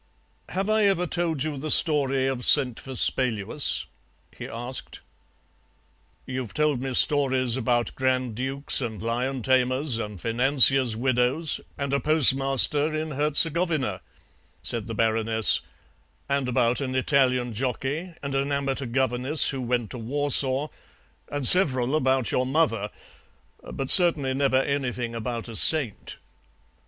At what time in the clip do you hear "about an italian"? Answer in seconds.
16.49-17.53